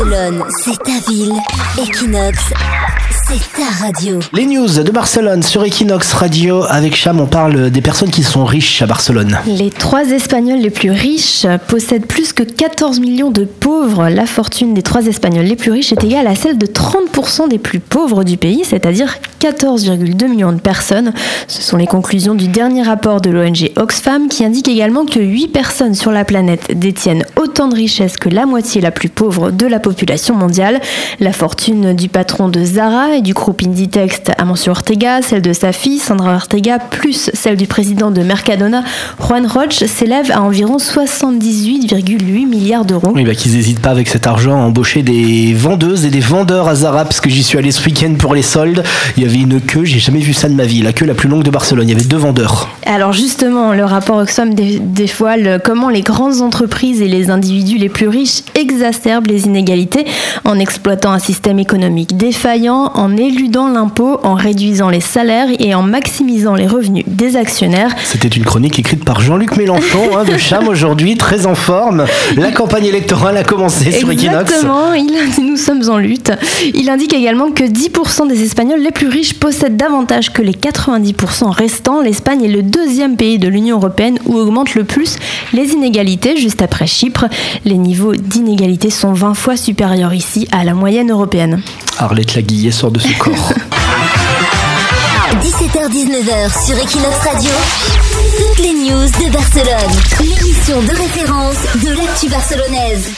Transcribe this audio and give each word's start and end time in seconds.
Barcelone, 0.00 0.44
c'est 0.64 0.78
ta 0.82 0.98
ville. 1.10 1.34
Equinox, 1.78 2.38
c'est 3.32 3.62
ta 3.62 3.84
radio. 3.84 4.18
Les 4.32 4.44
news 4.44 4.82
de 4.82 4.90
Barcelone 4.90 5.44
sur 5.44 5.62
Equinox 5.64 6.14
Radio. 6.14 6.64
Avec 6.68 6.96
Cham, 6.96 7.20
on 7.20 7.26
parle 7.26 7.70
des 7.70 7.80
personnes 7.80 8.10
qui 8.10 8.24
sont 8.24 8.44
riches 8.44 8.82
à 8.82 8.86
Barcelone. 8.86 9.38
Les 9.46 9.70
trois 9.70 10.04
Espagnols 10.10 10.58
les 10.58 10.70
plus 10.70 10.90
riches 10.90 11.46
possèdent 11.68 12.06
plus 12.06 12.32
que 12.32 12.42
14 12.42 12.98
millions 12.98 13.30
de 13.30 13.44
pauvres. 13.44 14.08
La 14.08 14.26
fortune 14.26 14.74
des 14.74 14.82
trois 14.82 15.06
Espagnols 15.06 15.44
les 15.44 15.54
plus 15.54 15.70
riches 15.70 15.92
est 15.92 16.02
égale 16.02 16.26
à 16.26 16.34
celle 16.34 16.58
de 16.58 16.66
30% 16.66 17.48
des 17.48 17.58
plus 17.58 17.78
pauvres 17.78 18.24
du 18.24 18.36
pays, 18.36 18.64
c'est-à-dire 18.64 19.14
14,2 19.40 20.26
millions 20.26 20.52
de 20.52 20.60
personnes. 20.60 21.12
Ce 21.46 21.62
sont 21.62 21.76
les 21.76 21.86
conclusions 21.86 22.34
du 22.34 22.48
dernier 22.48 22.82
rapport 22.82 23.20
de 23.20 23.30
l'ONG 23.30 23.70
Oxfam 23.76 24.28
qui 24.28 24.44
indique 24.44 24.68
également 24.68 25.06
que 25.06 25.20
8 25.20 25.48
personnes 25.48 25.94
sur 25.94 26.10
la 26.10 26.24
planète 26.24 26.76
détiennent 26.78 27.24
autant 27.40 27.68
de 27.68 27.76
richesses 27.76 28.16
que 28.16 28.28
la 28.28 28.44
moitié 28.44 28.80
la 28.80 28.90
plus 28.90 29.08
pauvre 29.08 29.52
de 29.52 29.66
la 29.66 29.78
population 29.78 30.34
mondiale. 30.34 30.80
La 31.20 31.32
fortune 31.32 31.94
du 31.94 32.08
patron 32.08 32.48
de 32.48 32.64
Zara 32.64 33.19
et 33.20 33.22
du 33.22 33.34
groupe 33.34 33.62
Inditex 33.62 34.22
Amancio 34.38 34.70
Ortega, 34.70 35.20
celle 35.20 35.42
de 35.42 35.52
sa 35.52 35.72
fille 35.72 35.98
Sandra 35.98 36.34
Ortega, 36.34 36.78
plus 36.78 37.30
celle 37.34 37.56
du 37.56 37.66
président 37.66 38.10
de 38.10 38.22
Mercadona, 38.22 38.82
Juan 39.20 39.46
Roche, 39.46 39.84
s'élève 39.84 40.30
à 40.32 40.40
environ 40.40 40.78
78,8 40.78 42.46
milliards 42.46 42.84
d'euros. 42.84 43.12
Oui, 43.14 43.24
bah 43.24 43.34
qu'ils 43.34 43.52
n'hésitent 43.52 43.80
pas 43.80 43.90
avec 43.90 44.08
cet 44.08 44.26
argent 44.26 44.52
à 44.52 44.64
embaucher 44.64 45.02
des 45.02 45.52
vendeuses 45.54 46.04
et 46.06 46.10
des 46.10 46.20
vendeurs 46.20 46.68
à 46.68 46.74
Zara, 46.74 47.04
parce 47.04 47.20
que 47.20 47.28
j'y 47.30 47.42
suis 47.42 47.58
allé 47.58 47.70
ce 47.72 47.84
week-end 47.84 48.14
pour 48.18 48.34
les 48.34 48.42
soldes. 48.42 48.82
Il 49.16 49.22
y 49.22 49.26
avait 49.26 49.38
une 49.38 49.60
queue, 49.60 49.84
j'ai 49.84 49.98
jamais 49.98 50.20
vu 50.20 50.32
ça 50.32 50.48
de 50.48 50.54
ma 50.54 50.64
vie, 50.64 50.82
la 50.82 50.92
queue 50.92 51.04
la 51.06 51.14
plus 51.14 51.28
longue 51.28 51.42
de 51.42 51.50
Barcelone. 51.50 51.88
Il 51.88 51.92
y 51.92 51.94
avait 51.96 52.04
deux 52.06 52.16
vendeurs. 52.16 52.68
Alors 52.86 53.12
justement, 53.12 53.72
le 53.74 53.84
rapport 53.84 54.16
Oxfam 54.16 54.54
dé- 54.54 54.78
dévoile 54.80 55.60
comment 55.64 55.90
les 55.90 56.00
grandes 56.02 56.40
entreprises 56.40 57.02
et 57.02 57.08
les 57.08 57.28
individus 57.30 57.76
les 57.76 57.88
plus 57.90 58.08
riches 58.08 58.42
exacerbent 58.54 59.26
les 59.26 59.44
inégalités 59.44 60.06
en 60.44 60.58
exploitant 60.58 61.12
un 61.12 61.18
système 61.18 61.58
économique 61.58 62.16
défaillant, 62.16 62.90
en 62.94 63.09
éludant 63.16 63.68
l'impôt, 63.68 64.18
en 64.22 64.34
réduisant 64.34 64.88
les 64.88 65.00
salaires 65.00 65.48
et 65.58 65.74
en 65.74 65.82
maximisant 65.82 66.54
les 66.54 66.66
revenus 66.66 67.04
des 67.06 67.36
actionnaires. 67.36 67.94
C'était 68.04 68.28
une 68.28 68.44
chronique 68.44 68.78
écrite 68.78 69.04
par 69.04 69.20
Jean-Luc 69.20 69.56
Mélenchon 69.56 70.16
hein, 70.16 70.24
de 70.24 70.36
Cham 70.36 70.68
aujourd'hui, 70.68 71.16
très 71.16 71.46
en 71.46 71.54
forme. 71.54 72.04
La 72.36 72.52
campagne 72.52 72.86
électorale 72.86 73.36
a 73.36 73.44
commencé 73.44 73.90
sur 73.92 74.10
Equinox. 74.10 74.52
Exactement, 74.52 74.92
nous 75.42 75.56
sommes 75.56 75.88
en 75.88 75.98
lutte. 75.98 76.32
Il 76.74 76.88
indique 76.90 77.14
également 77.14 77.50
que 77.50 77.64
10% 77.64 78.28
des 78.28 78.42
Espagnols 78.42 78.80
les 78.80 78.90
plus 78.90 79.08
riches 79.08 79.34
possèdent 79.34 79.76
davantage 79.76 80.32
que 80.32 80.42
les 80.42 80.52
90% 80.52 81.50
restants. 81.50 82.00
L'Espagne 82.00 82.44
est 82.44 82.48
le 82.48 82.62
deuxième 82.62 83.16
pays 83.16 83.38
de 83.38 83.48
l'Union 83.48 83.76
européenne 83.76 84.18
où 84.26 84.36
augmentent 84.36 84.74
le 84.74 84.84
plus 84.84 85.16
les 85.52 85.72
inégalités, 85.72 86.36
juste 86.36 86.62
après 86.62 86.86
Chypre. 86.86 87.26
Les 87.64 87.76
niveaux 87.76 88.14
d'inégalité 88.14 88.90
sont 88.90 89.12
20 89.12 89.34
fois 89.34 89.56
supérieurs 89.56 90.14
ici 90.14 90.48
à 90.52 90.64
la 90.64 90.74
moyenne 90.74 91.10
européenne. 91.10 91.60
Arlette 92.00 92.34
Laguillet 92.34 92.70
sort 92.70 92.90
de 92.90 92.98
ce 92.98 93.08
corps. 93.18 93.34
17h-19h 95.42 96.66
sur 96.66 96.76
Equinox 96.78 97.16
Radio, 97.18 97.50
toutes 98.38 98.58
les 98.64 98.72
news 98.72 99.04
de 99.04 99.30
Barcelone. 99.30 99.92
L'émission 100.20 100.80
de 100.80 100.96
référence 100.96 101.56
de 101.84 101.90
l'actu 101.90 102.28
barcelonaise. 102.30 103.10